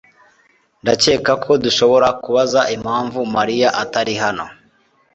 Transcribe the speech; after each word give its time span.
Ndakeka 0.81 1.31
ko 1.43 1.51
dushobora 1.63 2.07
kubaza 2.23 2.61
impamvu 2.75 3.19
Mariya 3.35 3.69
atari 3.83 4.13
hano. 4.23 4.45